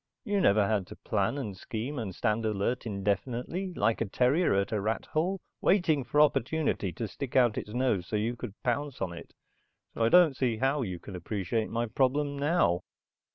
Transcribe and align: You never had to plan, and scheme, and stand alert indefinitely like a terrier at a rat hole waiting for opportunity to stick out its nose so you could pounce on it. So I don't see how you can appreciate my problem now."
You 0.23 0.41
never 0.41 0.67
had 0.67 0.87
to 0.87 0.95
plan, 0.95 1.37
and 1.37 1.55
scheme, 1.55 1.99
and 1.99 2.15
stand 2.15 2.43
alert 2.43 2.87
indefinitely 2.87 3.71
like 3.75 4.01
a 4.01 4.05
terrier 4.09 4.55
at 4.55 4.71
a 4.71 4.81
rat 4.81 5.05
hole 5.13 5.39
waiting 5.61 6.03
for 6.03 6.19
opportunity 6.19 6.91
to 6.93 7.07
stick 7.07 7.35
out 7.35 7.55
its 7.55 7.69
nose 7.75 8.07
so 8.07 8.15
you 8.15 8.35
could 8.35 8.55
pounce 8.63 8.99
on 8.99 9.13
it. 9.13 9.35
So 9.93 10.03
I 10.03 10.09
don't 10.09 10.35
see 10.35 10.57
how 10.57 10.81
you 10.81 10.97
can 10.97 11.15
appreciate 11.15 11.69
my 11.69 11.85
problem 11.85 12.35
now." 12.35 12.81